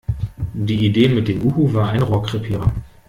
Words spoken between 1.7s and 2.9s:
war ein Rohrkrepierer.